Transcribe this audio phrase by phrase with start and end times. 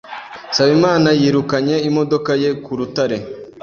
[0.49, 3.17] Nsabimana yirukanye imodoka ye ku rutare.